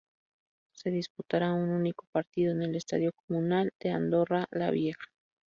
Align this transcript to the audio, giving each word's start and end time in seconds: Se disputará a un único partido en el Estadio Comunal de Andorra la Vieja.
Se 0.71 0.89
disputará 0.89 1.49
a 1.49 1.53
un 1.53 1.69
único 1.69 2.07
partido 2.11 2.53
en 2.53 2.63
el 2.63 2.75
Estadio 2.75 3.11
Comunal 3.13 3.71
de 3.79 3.91
Andorra 3.91 4.47
la 4.49 4.71
Vieja. 4.71 5.05